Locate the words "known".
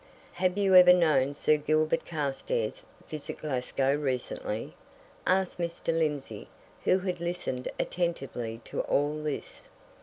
0.93-1.35